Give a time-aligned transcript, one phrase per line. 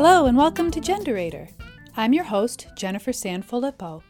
[0.00, 1.50] Hello and welcome to Genderator.
[1.96, 4.04] I'm your host, Jennifer Sanfilippo.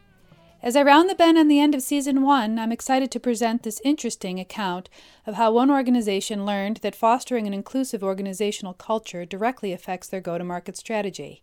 [0.63, 3.63] As I round the bend on the end of season one, I'm excited to present
[3.63, 4.91] this interesting account
[5.27, 10.37] of how one organization learned that fostering an inclusive organizational culture directly affects their go
[10.37, 11.43] to market strategy.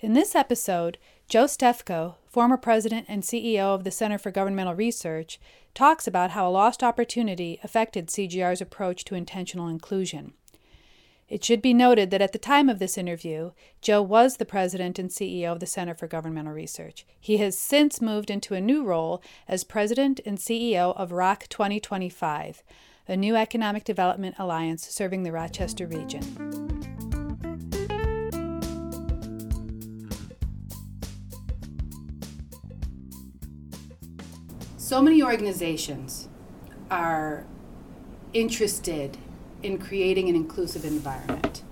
[0.00, 5.40] In this episode, Joe Stefko, former president and CEO of the Center for Governmental Research,
[5.72, 10.34] talks about how a lost opportunity affected CGR's approach to intentional inclusion.
[11.28, 14.96] It should be noted that at the time of this interview, Joe was the president
[14.96, 17.04] and CEO of the Center for Governmental Research.
[17.18, 22.62] He has since moved into a new role as president and CEO of ROC 2025,
[23.08, 26.22] a new economic development alliance serving the Rochester region.
[34.76, 36.28] So many organizations
[36.88, 37.44] are
[38.32, 39.18] interested
[39.66, 41.62] in creating an inclusive environment.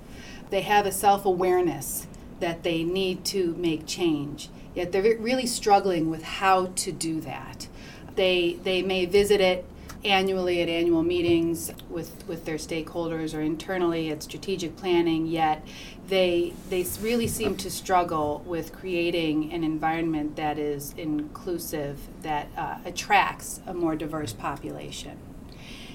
[0.51, 2.07] They have a self awareness
[2.41, 7.69] that they need to make change, yet they're really struggling with how to do that.
[8.17, 9.65] They, they may visit it
[10.05, 15.67] annually at annual meetings with, with their stakeholders or internally at strategic planning, yet
[16.09, 22.77] they, they really seem to struggle with creating an environment that is inclusive, that uh,
[22.85, 25.19] attracts a more diverse population.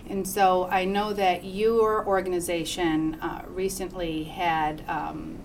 [0.10, 5.38] And so I know that your organization uh, recently had um,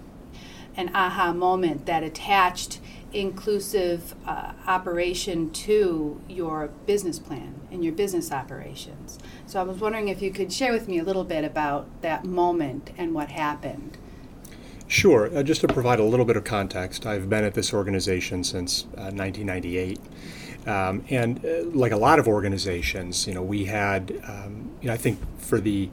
[0.74, 2.80] an aha moment that attached
[3.12, 9.18] inclusive uh, operation to your business plan and your business operations.
[9.46, 12.24] So I was wondering if you could share with me a little bit about that
[12.24, 13.98] moment and what happened.
[14.86, 15.34] Sure.
[15.34, 18.84] Uh, just to provide a little bit of context, I've been at this organization since
[18.84, 19.98] 1998.
[19.98, 24.88] Uh, um, and uh, like a lot of organizations, you know, we had, um, you
[24.88, 25.90] know, I think for the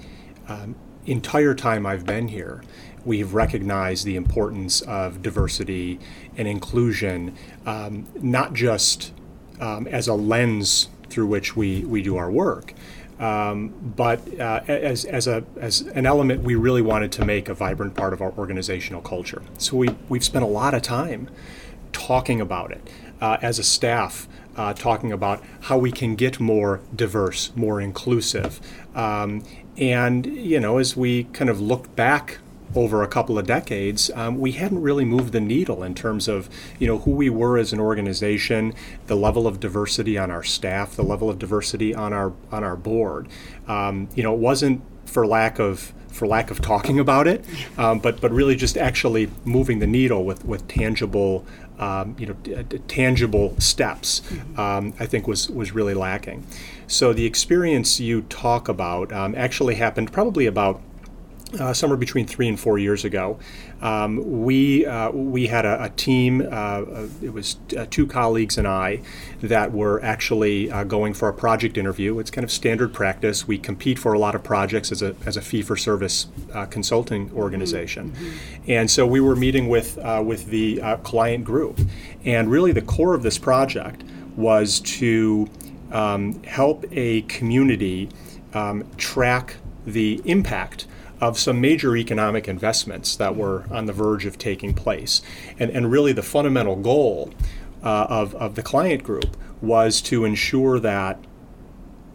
[0.47, 0.75] um,
[1.05, 2.63] entire time I've been here,
[3.03, 5.99] we've recognized the importance of diversity
[6.37, 7.35] and inclusion,
[7.65, 9.13] um, not just
[9.59, 12.73] um, as a lens through which we, we do our work,
[13.21, 17.53] um, but uh, as, as, a, as an element we really wanted to make a
[17.53, 19.41] vibrant part of our organizational culture.
[19.57, 21.29] So we, we've spent a lot of time
[21.93, 22.89] talking about it
[23.21, 24.27] uh, as a staff
[24.57, 28.59] uh, talking about how we can get more diverse, more inclusive.
[28.95, 29.43] Um,
[29.77, 32.39] and, you know, as we kind of look back
[32.75, 36.49] over a couple of decades, um, we hadn't really moved the needle in terms of
[36.79, 38.73] you know who we were as an organization,
[39.07, 42.75] the level of diversity on our staff, the level of diversity on our on our
[42.75, 43.27] board.
[43.67, 47.43] Um, you know, it wasn't for lack of for lack of talking about it,
[47.77, 51.45] um, but but really just actually moving the needle with with tangible
[51.79, 54.21] um, you know, tangible steps,
[54.55, 56.45] um, I think was was really lacking.
[56.85, 60.79] So the experience you talk about um, actually happened probably about
[61.59, 63.39] uh, somewhere between three and four years ago.
[63.81, 66.41] Um, we uh, we had a, a team.
[66.41, 69.01] Uh, uh it was uh, two colleagues and I
[69.41, 72.19] that were actually uh, going for a project interview.
[72.19, 73.47] It's kind of standard practice.
[73.47, 76.27] We compete for a lot of projects as a as a fee for service
[76.69, 78.71] consulting organization, mm-hmm.
[78.71, 81.79] and so we were meeting with with the client group,
[82.23, 84.03] and really the core of this project
[84.35, 85.49] was to
[85.91, 88.09] um, help a community
[88.53, 90.85] um, track the impact
[91.21, 95.21] of some major economic investments that were on the verge of taking place.
[95.59, 97.31] And, and really, the fundamental goal
[97.83, 101.23] uh, of, of the client group was to ensure that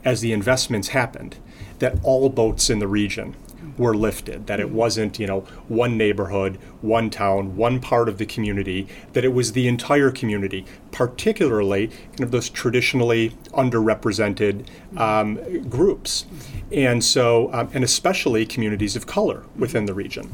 [0.05, 1.37] as the investments happened,
[1.79, 3.37] that all boats in the region
[3.77, 8.27] were lifted, that it wasn't, you know, one neighborhood, one town, one part of the
[8.27, 16.27] community, that it was the entire community, particularly kind of those traditionally underrepresented um, groups.
[16.73, 20.33] And so, um, and especially communities of color within the region.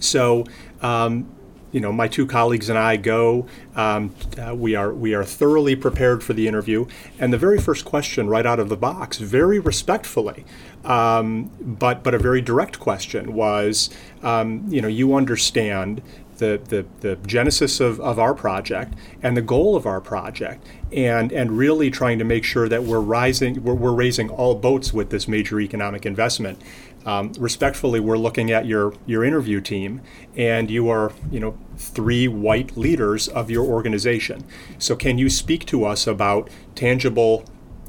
[0.00, 0.44] So,
[0.82, 1.34] um,
[1.74, 3.46] you know, my two colleagues and I go.
[3.74, 6.86] Um, uh, we are we are thoroughly prepared for the interview,
[7.18, 10.44] and the very first question right out of the box, very respectfully,
[10.84, 13.90] um, but but a very direct question was,
[14.22, 16.00] um, you know, you understand
[16.38, 21.32] the, the, the genesis of, of our project and the goal of our project and
[21.32, 25.10] and really trying to make sure that we're rising we're, we're raising all boats with
[25.10, 26.60] this major economic investment
[27.04, 30.00] um, respectfully we're looking at your your interview team
[30.36, 34.44] and you are you know three white leaders of your organization
[34.78, 37.44] so can you speak to us about tangible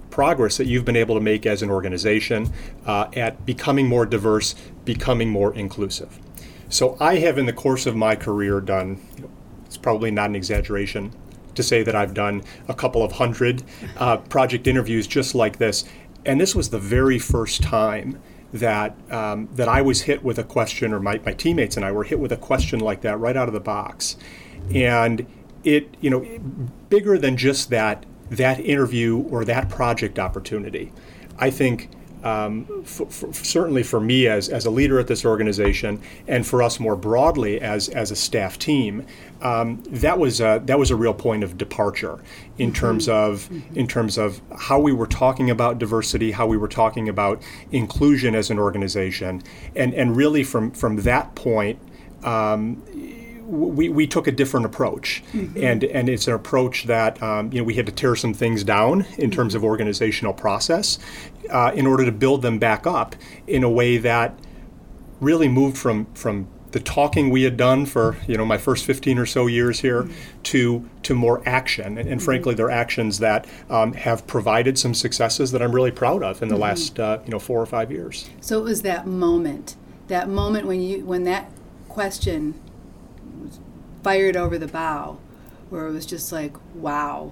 [0.10, 2.52] progress that you've been able to make as an organization
[2.86, 6.20] uh, at becoming more diverse becoming more inclusive
[6.70, 9.02] so I have, in the course of my career, done.
[9.16, 9.30] You know,
[9.66, 11.12] it's probably not an exaggeration
[11.54, 13.64] to say that I've done a couple of hundred
[13.98, 15.86] uh, project interviews just like this,
[16.26, 18.22] and this was the very first time
[18.60, 21.92] that um, that I was hit with a question, or my, my teammates and I
[21.92, 24.18] were hit with a question like that right out of the box,
[24.74, 25.26] and
[25.64, 26.26] it you know
[26.90, 30.92] bigger than just that that interview or that project opportunity.
[31.38, 31.90] I think
[32.26, 36.96] um, certainly for me as, as a leader at this organization, and for us more
[36.96, 39.06] broadly as, as a staff team,
[39.42, 42.20] um, that was a, that was a real point of departure
[42.58, 42.80] in mm-hmm.
[42.80, 43.80] terms of mm-hmm.
[43.80, 47.42] in terms of how we were talking about diversity, how we were talking about
[47.72, 49.44] inclusion as an organization,
[49.76, 51.80] and and really from from that point.
[52.24, 52.82] Um,
[53.46, 55.64] we, we took a different approach, mm-hmm.
[55.64, 58.64] and and it's an approach that um, you know we had to tear some things
[58.64, 60.98] down in terms of organizational process,
[61.50, 63.16] uh, in order to build them back up
[63.48, 64.38] in a way that
[65.22, 69.18] really moved from from the talking we had done for you know my first 15
[69.18, 70.42] or so years here mm-hmm.
[70.44, 72.20] to to more action and, and mm-hmm.
[72.20, 76.50] frankly they're actions that um, have provided some successes that I'm really proud of in
[76.50, 76.64] the mm-hmm.
[76.64, 79.78] last uh, you know four or five years so it was that moment
[80.10, 81.50] that moment when you when that
[81.88, 82.60] question
[84.06, 85.18] fired over the bow
[85.72, 87.32] where it was just like wow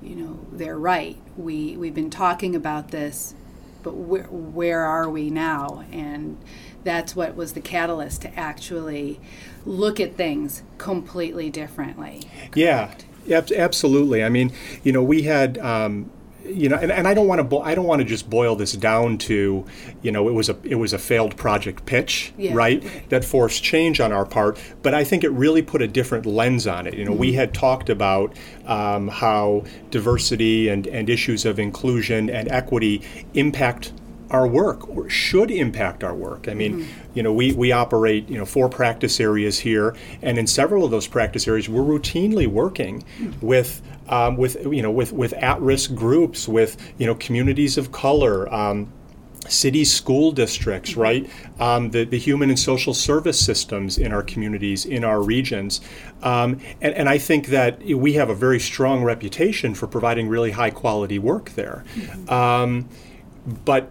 [0.00, 1.18] you know they're right.
[1.36, 3.34] We we've been talking about this
[3.82, 5.84] but where where are we now?
[5.92, 6.38] And
[6.82, 9.20] that's what was the catalyst to actually
[9.66, 12.22] look at things completely differently.
[12.52, 13.04] Correct?
[13.26, 14.24] yeah absolutely.
[14.24, 14.50] I mean
[14.82, 16.10] you know we had um,
[16.44, 18.56] you know, and, and I don't want to bo- I don't want to just boil
[18.56, 19.64] this down to,
[20.02, 22.52] you know, it was a it was a failed project pitch, yeah.
[22.54, 22.82] right?
[23.08, 26.66] That forced change on our part, but I think it really put a different lens
[26.66, 26.94] on it.
[26.94, 27.20] You know, mm-hmm.
[27.20, 28.36] we had talked about
[28.66, 33.02] um, how diversity and and issues of inclusion and equity
[33.34, 33.92] impact
[34.34, 36.48] our work or should impact our work.
[36.48, 37.10] I mean, mm-hmm.
[37.14, 40.90] you know, we, we operate, you know, four practice areas here, and in several of
[40.90, 43.46] those practice areas, we're routinely working mm-hmm.
[43.46, 48.52] with um, with you know with with at-risk groups, with you know communities of color.
[48.52, 48.92] Um,
[49.46, 51.00] city school districts, mm-hmm.
[51.00, 51.30] right?
[51.60, 55.82] Um, the, the human and social service systems in our communities, in our regions.
[56.22, 60.52] Um, and, and I think that we have a very strong reputation for providing really
[60.52, 61.84] high quality work there.
[61.94, 62.30] Mm-hmm.
[62.30, 62.88] Um,
[63.66, 63.90] but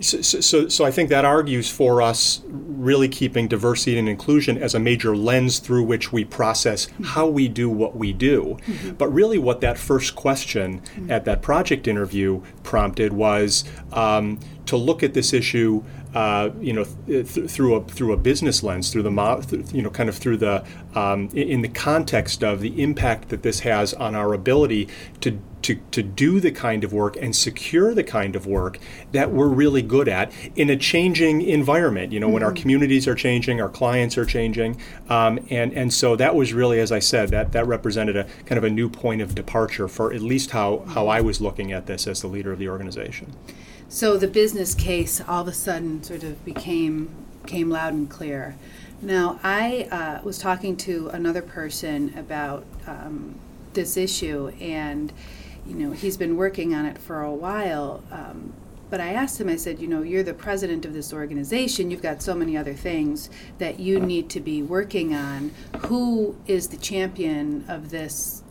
[0.00, 4.74] so, so, so I think that argues for us really keeping diversity and inclusion as
[4.74, 8.58] a major lens through which we process how we do what we do.
[8.66, 8.90] Mm-hmm.
[8.92, 11.10] But really, what that first question mm-hmm.
[11.10, 15.82] at that project interview prompted was um, to look at this issue.
[16.14, 19.80] Uh, you know, th- through a through a business lens, through the mo- th- you
[19.80, 20.62] know, kind of through the
[20.94, 24.88] um, in the context of the impact that this has on our ability
[25.22, 28.78] to to, to do the kind of work and secure the kind of work
[29.12, 32.12] that we're really good at in a changing environment.
[32.12, 32.34] You know, mm-hmm.
[32.34, 32.62] when our mm-hmm.
[32.62, 36.92] communities are changing, our clients are changing, um, and and so that was really, as
[36.92, 40.20] I said, that that represented a kind of a new point of departure for at
[40.20, 43.32] least how how I was looking at this as the leader of the organization.
[43.88, 47.10] So the business case all of a sudden sort of became
[47.46, 48.56] came loud and clear.
[49.00, 53.34] Now I uh, was talking to another person about um,
[53.74, 55.12] this issue and
[55.66, 58.02] you know, he's been working on it for a while.
[58.10, 58.52] Um,
[58.90, 61.90] but I asked him, I said, you know, you're the president of this organization.
[61.90, 65.50] You've got so many other things that you need to be working on.
[65.86, 68.42] Who is the champion of this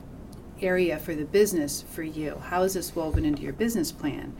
[0.59, 2.41] area for the business for you?
[2.45, 4.35] How is this woven into your business plan?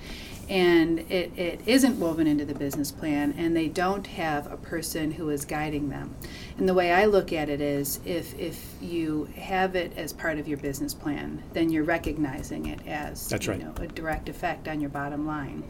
[0.50, 5.12] And it, it isn't woven into the business plan and they don't have a person
[5.12, 6.16] who is guiding them.
[6.58, 10.40] And the way i look at it is if if you have it as part
[10.40, 13.60] of your business plan then you're recognizing it as That's right.
[13.60, 15.64] know, a direct effect on your bottom line.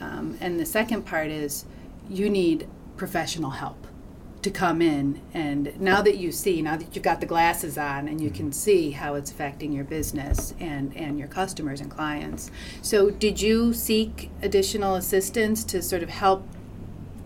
[0.00, 1.64] Um, and the second part is
[2.08, 3.86] you need professional help
[4.46, 8.06] to come in and now that you see now that you've got the glasses on
[8.06, 12.52] and you can see how it's affecting your business and and your customers and clients.
[12.80, 16.46] So did you seek additional assistance to sort of help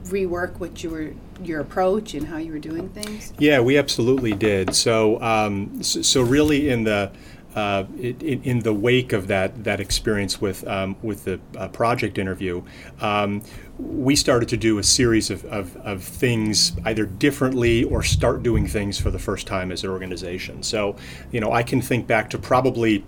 [0.04, 1.12] rework what you were
[1.44, 3.34] your approach and how you were doing things?
[3.38, 4.74] Yeah we absolutely did.
[4.74, 7.12] So um, so, so really in the
[7.54, 12.18] uh, in, in, the wake of that that experience with um, with the uh, project
[12.18, 12.62] interview,
[13.00, 13.42] um,
[13.78, 18.66] we started to do a series of, of, of, things either differently or start doing
[18.66, 20.62] things for the first time as an organization.
[20.62, 20.96] So,
[21.32, 23.04] you know, I can think back to probably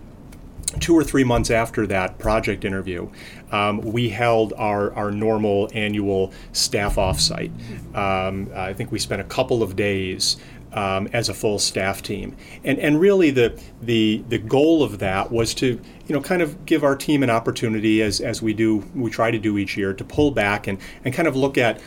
[0.79, 3.09] two or three months after that project interview,
[3.51, 7.51] um, we held our, our normal annual staff offsite.
[7.95, 10.37] Um, I think we spent a couple of days
[10.73, 12.35] um, as a full staff team.
[12.63, 15.67] And, and really the, the, the goal of that was to,
[16.07, 19.31] you know, kind of give our team an opportunity as, as we do, we try
[19.31, 21.79] to do each year to pull back and, and kind of look at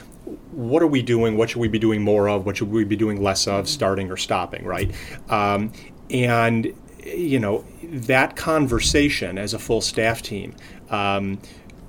[0.50, 1.36] what are we doing?
[1.36, 2.46] What should we be doing more of?
[2.46, 4.90] What should we be doing less of, starting or stopping, right?
[5.28, 5.72] Um,
[6.10, 6.72] and,
[7.04, 10.54] you know, that conversation as a full staff team,
[10.90, 11.40] um,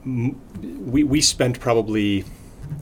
[0.06, 2.26] we, we spent probably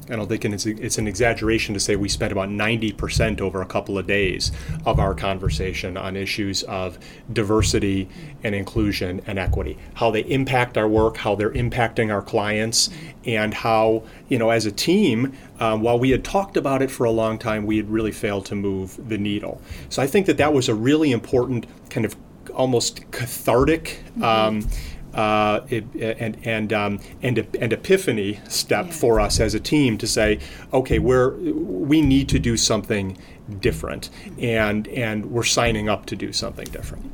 [0.10, 3.66] I don't think it's, it's an exaggeration to say we spent about 90% over a
[3.66, 4.52] couple of days
[4.86, 7.00] of our conversation on issues of
[7.34, 8.08] diversity
[8.44, 12.90] and inclusion and equity, how they impact our work, how they're impacting our clients,
[13.26, 17.06] and how, you know, as a team, um, while we had talked about it for
[17.06, 19.60] a long time, we had really failed to move the needle.
[19.90, 22.16] So I think that that was a really important kind of
[22.54, 24.04] almost cathartic.
[24.22, 24.68] Um,
[25.16, 28.92] uh, it, and and um, and and epiphany step yeah.
[28.92, 30.40] for us as a team to say,
[30.74, 33.18] okay, we're we need to do something
[33.60, 37.12] different, and and we're signing up to do something different.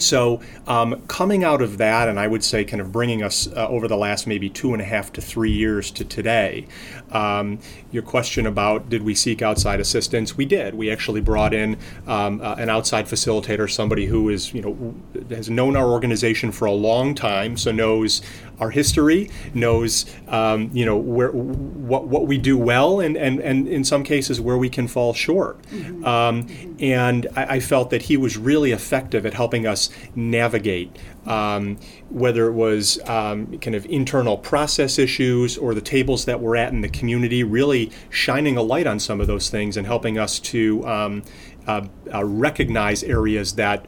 [0.00, 3.68] So, um, coming out of that, and I would say kind of bringing us uh,
[3.68, 6.66] over the last maybe two and a half to three years to today,
[7.10, 7.58] um,
[7.90, 10.36] your question about did we seek outside assistance?
[10.36, 10.74] We did.
[10.74, 14.94] We actually brought in um, uh, an outside facilitator, somebody who is, you know,
[15.30, 18.22] has known our organization for a long time, so knows
[18.60, 23.68] our history, knows um, you know where what what we do well, and and and
[23.68, 25.60] in some cases where we can fall short.
[25.62, 26.04] Mm-hmm.
[26.04, 26.74] Um, mm-hmm.
[26.80, 30.96] And I, I, felt that he was really effective at helping us navigate.
[31.26, 36.56] Um, whether it was um, kind of internal process issues or the tables that we're
[36.56, 40.18] at in the community, really shining a light on some of those things and helping
[40.18, 41.22] us to um,
[41.66, 43.84] uh, uh, recognize areas that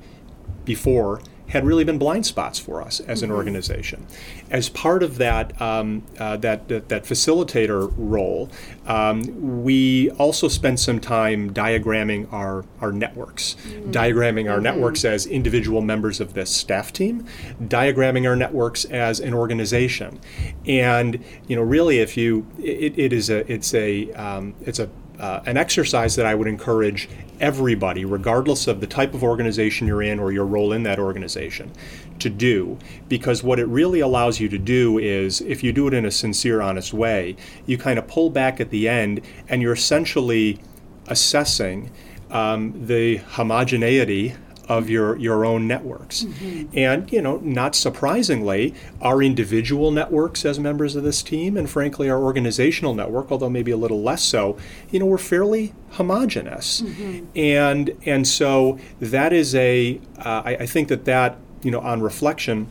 [0.64, 3.36] before had really been blind spots for us as an mm-hmm.
[3.36, 4.06] organization.
[4.50, 8.48] As part of that, um, uh, that, that, that, facilitator role,
[8.86, 13.90] um, we also spent some time diagramming our, our networks, mm-hmm.
[13.90, 14.64] diagramming our mm-hmm.
[14.64, 17.26] networks as individual members of this staff team,
[17.62, 20.20] diagramming our networks as an organization.
[20.66, 24.88] And, you know, really, if you, it, it is a, it's a, um, it's a
[25.20, 27.08] uh, an exercise that I would encourage
[27.40, 31.70] everybody, regardless of the type of organization you're in or your role in that organization,
[32.18, 32.78] to do.
[33.08, 36.10] Because what it really allows you to do is, if you do it in a
[36.10, 37.36] sincere, honest way,
[37.66, 40.58] you kind of pull back at the end and you're essentially
[41.06, 41.90] assessing
[42.30, 44.34] um, the homogeneity
[44.70, 46.22] of your, your own networks.
[46.22, 46.78] Mm-hmm.
[46.78, 48.72] And, you know, not surprisingly,
[49.02, 53.72] our individual networks as members of this team, and frankly, our organizational network, although maybe
[53.72, 54.56] a little less so,
[54.90, 56.82] you know, we're fairly homogenous.
[56.82, 57.26] Mm-hmm.
[57.36, 60.00] And, and so that is a.
[60.18, 62.68] Uh, I, I think that that, you know, on reflection,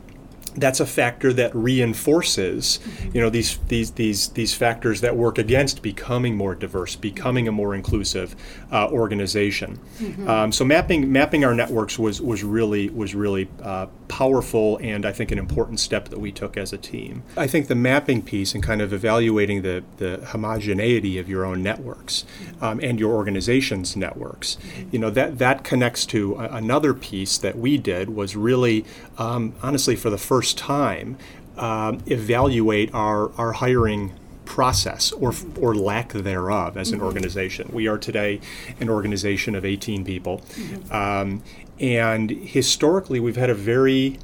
[0.59, 3.15] that's a factor that reinforces mm-hmm.
[3.15, 7.51] you know these these these these factors that work against becoming more diverse becoming a
[7.51, 8.35] more inclusive
[8.71, 10.29] uh, organization mm-hmm.
[10.29, 15.13] um, so mapping mapping our networks was was really was really uh, powerful and I
[15.13, 17.23] think an important step that we took as a team.
[17.37, 21.63] I think the mapping piece and kind of evaluating the the homogeneity of your own
[21.63, 22.25] networks
[22.59, 24.57] um, and your organization's networks
[24.91, 28.83] you know that that connects to a, another piece that we did was really
[29.17, 31.17] um, honestly for the first time
[31.59, 34.13] um, evaluate our, our hiring
[34.49, 37.05] process or, or lack thereof as an mm-hmm.
[37.05, 37.69] organization.
[37.71, 38.41] We are today
[38.79, 40.39] an organization of 18 people.
[40.39, 40.91] Mm-hmm.
[40.91, 41.43] Um,
[41.79, 44.17] and historically, we've had a very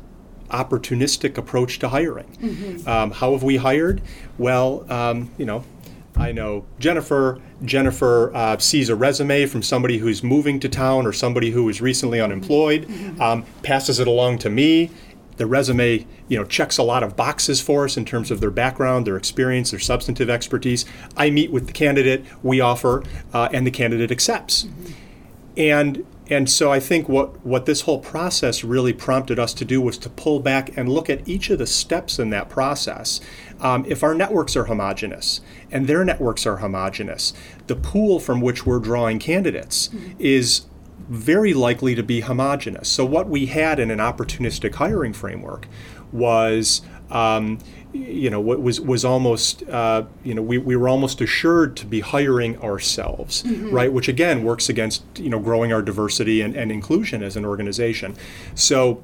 [0.50, 2.38] opportunistic approach to hiring.
[2.41, 2.89] Mm-hmm.
[2.89, 4.01] Um, how have we hired?
[4.39, 5.63] Well, um, you know,
[6.17, 7.39] I know Jennifer.
[7.63, 11.82] Jennifer uh, sees a resume from somebody who's moving to town or somebody who is
[11.82, 13.22] recently unemployed, mm-hmm.
[13.22, 14.89] um, passes it along to me
[15.38, 18.51] the resume you know checks a lot of boxes for us in terms of their
[18.51, 20.86] background their experience their substantive expertise
[21.18, 24.92] i meet with the candidate we offer uh, and the candidate accepts mm-hmm.
[25.58, 29.82] and and so i think what what this whole process really prompted us to do
[29.82, 33.22] was to pull back and look at each of the steps in that process
[33.60, 37.34] um, if our networks are homogenous and their networks are homogenous
[37.68, 40.13] the pool from which we're drawing candidates mm-hmm.
[40.20, 40.65] is
[41.10, 42.90] very likely to be homogenous.
[42.90, 45.68] So, what we had in an opportunistic hiring framework
[46.12, 46.82] was.
[47.12, 47.60] Um,
[47.94, 52.02] you know, was was almost, uh, you know, we, we were almost assured to be
[52.02, 53.70] hiring ourselves, mm-hmm.
[53.70, 53.94] right?
[53.94, 58.16] Which again works against, you know, growing our diversity and, and inclusion as an organization.
[58.54, 59.02] So,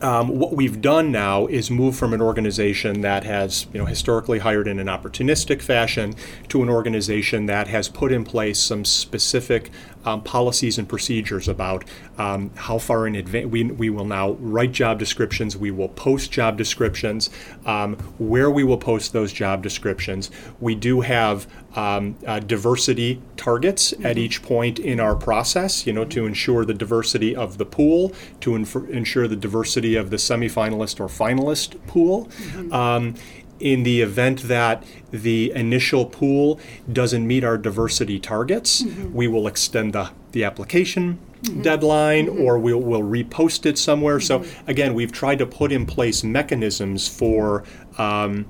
[0.00, 4.38] um, what we've done now is move from an organization that has, you know, historically
[4.38, 6.14] hired in an opportunistic fashion
[6.48, 9.70] to an organization that has put in place some specific
[10.04, 11.84] um, policies and procedures about
[12.16, 16.30] um, how far in advance we, we will now write job descriptions, we will post
[16.30, 17.30] job descriptions,
[17.66, 20.30] um, where we will post those job descriptions.
[20.60, 24.06] We do have um, uh, diversity targets mm-hmm.
[24.06, 28.12] at each point in our process, you know, to ensure the diversity of the pool,
[28.40, 32.26] to inf- ensure the diversity of the semifinalist or finalist pool.
[32.26, 32.72] Mm-hmm.
[32.72, 33.14] Um,
[33.60, 36.60] in the event that the initial pool
[36.92, 39.12] doesn't meet our diversity targets, mm-hmm.
[39.12, 41.62] we will extend the, the application mm-hmm.
[41.62, 42.40] deadline mm-hmm.
[42.40, 44.20] or we'll, we'll repost it somewhere.
[44.20, 44.70] So, mm-hmm.
[44.70, 47.64] again, we've tried to put in place mechanisms for.
[47.96, 48.46] Um,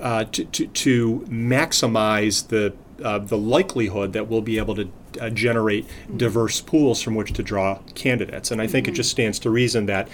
[0.00, 4.88] uh, to, to, to maximize the uh, the likelihood that we'll be able to
[5.20, 8.50] uh, generate diverse pools from which to draw candidates.
[8.50, 10.08] And I think it just stands to reason that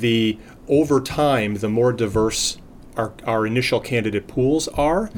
[0.00, 0.38] the
[0.68, 2.58] over time, the more diverse
[2.96, 5.10] our, our initial candidate pools are,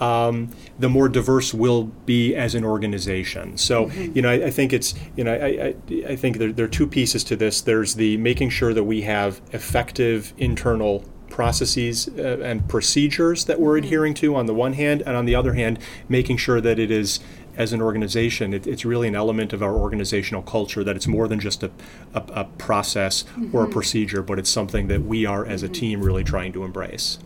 [0.00, 3.56] um, the more diverse we'll be as an organization.
[3.56, 5.74] So, you know, I, I think it's, you know, I, I,
[6.12, 7.60] I think there, there are two pieces to this.
[7.60, 13.76] There's the making sure that we have effective internal processes uh, and procedures that we're
[13.76, 13.84] mm-hmm.
[13.84, 15.78] adhering to on the one hand, and on the other hand,
[16.08, 17.20] making sure that it is,
[17.56, 21.28] as an organization, it, it's really an element of our organizational culture that it's more
[21.28, 21.70] than just a,
[22.14, 23.72] a, a process or a mm-hmm.
[23.72, 25.72] procedure, but it's something that we are as a mm-hmm.
[25.74, 27.18] team really trying to embrace.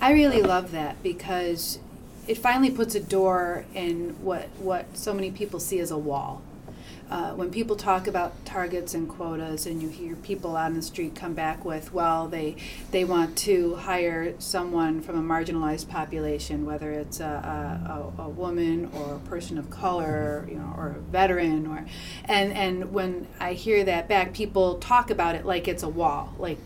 [0.00, 1.80] I really love that because
[2.28, 6.42] it finally puts a door in what what so many people see as a wall.
[7.10, 11.14] Uh, when people talk about targets and quotas, and you hear people on the street
[11.14, 12.56] come back with, "Well, they
[12.90, 18.90] they want to hire someone from a marginalized population, whether it's a, a, a, woman
[18.94, 21.86] or a person of color, you know, or a veteran, or,"
[22.26, 26.34] and and when I hear that back, people talk about it like it's a wall,
[26.38, 26.58] like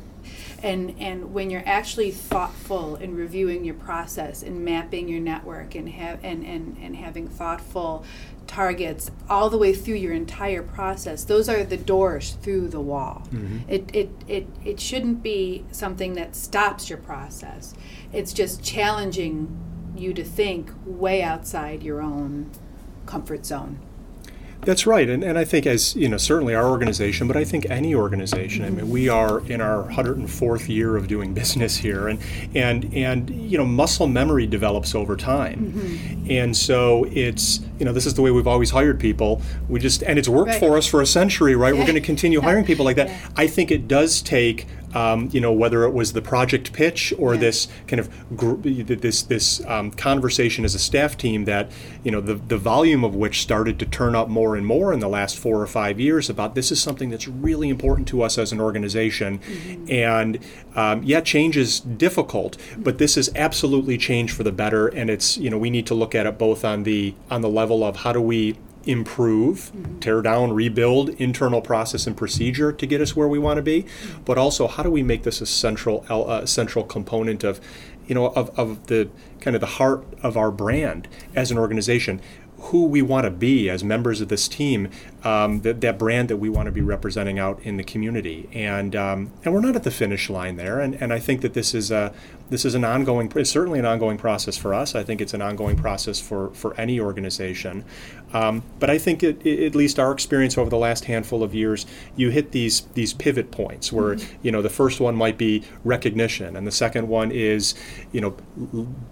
[0.63, 5.89] and and when you're actually thoughtful in reviewing your process and mapping your network and
[5.89, 8.05] have and, and, and having thoughtful
[8.47, 13.27] targets all the way through your entire process those are the doors through the wall.
[13.31, 13.59] Mm-hmm.
[13.69, 17.75] It, it, it, it shouldn't be something that stops your process.
[18.13, 19.57] It's just challenging
[19.97, 22.51] you to think way outside your own
[23.07, 23.79] comfort zone
[24.65, 27.69] That's right, and, and I think as you know, certainly our organization, but I think
[27.69, 28.65] any organization.
[28.65, 32.21] I mean, we are in our 104th year of doing business here, and
[32.55, 36.31] and and you know, muscle memory develops over time, mm-hmm.
[36.31, 39.43] and so it's you know, this is the way we've always hired people.
[39.69, 40.61] We just and it's worked Right.
[40.61, 41.75] for us for a century, right?
[41.75, 43.09] We're going to continue hiring people like that.
[43.09, 43.29] Yeah.
[43.37, 44.67] I think it does take.
[44.95, 47.41] Um, you know whether it was the project pitch or Yeah.
[47.41, 51.71] this kind of gr- this this um, conversation as a staff team that
[52.05, 55.01] you know the the volume of which started to turn up more and more in
[55.01, 58.39] the last four or five years about this is something that's really important to us
[58.39, 59.41] as an organization.
[59.89, 60.39] And
[60.75, 64.89] um, yeah change is difficult but this is absolutely change for the better.
[64.89, 67.49] And it's you know we need to look at it both on the on the
[67.49, 73.01] level of how do we improve, tear down, rebuild internal process and procedure to get
[73.01, 73.87] us where we want to be,
[74.25, 77.61] but also how do we make this a central uh, central component of,
[78.07, 79.09] you know, of, of the
[79.41, 82.21] kind of the heart of our brand as an organization.
[82.67, 84.89] Who we want to be as members of this team,
[85.25, 88.97] um, that, that brand that we want to be representing out in the community, and
[88.97, 91.75] um, and we're not at the finish line there, and, and I think that this
[91.75, 92.13] is a
[92.51, 94.95] this is an ongoing, it's certainly an ongoing process for us.
[94.95, 97.85] I think it's an ongoing process for for any organization,
[98.33, 101.55] um, but I think it, it, at least our experience over the last handful of
[101.55, 105.63] years, you hit these these pivot points where you know the first one might be
[105.85, 107.75] recognition, and the second one is
[108.11, 108.31] you know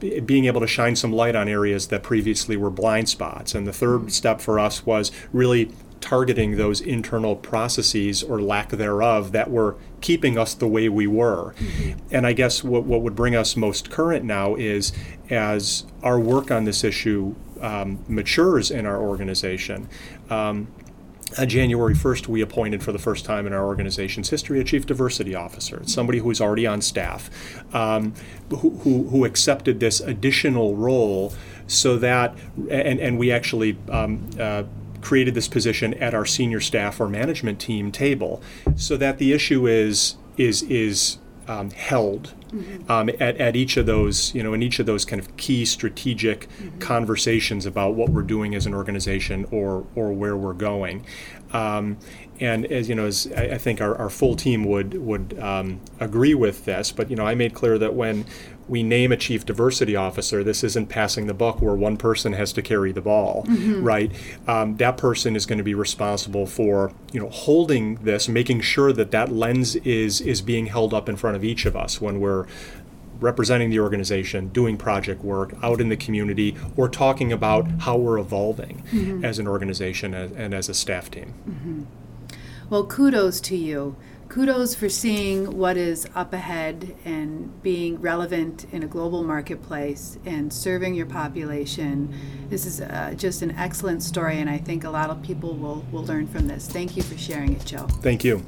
[0.00, 3.64] b- being able to shine some light on areas that previously were blind spots, and
[3.64, 5.70] the third step for us was really
[6.00, 11.54] targeting those internal processes or lack thereof that were keeping us the way we were.
[12.10, 14.92] And I guess what, what would bring us most current now is
[15.28, 19.88] as our work on this issue um, matures in our organization.
[20.30, 20.68] Um,
[21.38, 24.84] on January 1st, we appointed for the first time in our organization's history a chief
[24.84, 25.82] diversity officer.
[25.86, 27.30] Somebody who is already on staff,
[27.72, 28.14] um,
[28.48, 31.32] who, who, who accepted this additional role
[31.68, 32.34] so that,
[32.68, 34.64] and, and we actually um, uh,
[35.00, 38.42] created this position at our senior staff or management team table
[38.76, 42.34] so that the issue is, is, is um, held
[42.88, 45.64] um, at, at each of those, you know, in each of those kind of key
[45.64, 51.04] strategic conversations about what we're doing as an organization or or where we're going.
[51.52, 51.98] Um,
[52.40, 55.80] and as you know, as I, I think our, our full team would would um,
[55.98, 58.24] agree with this, but you know, I made clear that when
[58.66, 62.52] we name a chief diversity officer, this isn't passing the buck where one person has
[62.52, 63.44] to carry the ball,
[63.80, 64.12] right?
[64.46, 68.92] Um, that person is going to be responsible for you know holding this, making sure
[68.92, 72.20] that that lens is is being held up in front of each of us when
[72.20, 72.39] we're
[73.20, 78.18] representing the organization, doing project work out in the community, or talking about how we're
[78.18, 78.82] evolving
[79.22, 81.86] as an organization and, and as a staff team.
[82.70, 83.96] Well, kudos to you.
[84.28, 90.52] Kudos for seeing what is up ahead and being relevant in a global marketplace and
[90.52, 92.14] serving your population.
[92.48, 95.84] This is uh, just an excellent story, and I think a lot of people will,
[95.90, 96.68] will learn from this.
[96.68, 97.88] Thank you for sharing it, Joe.
[98.02, 98.44] Thank you.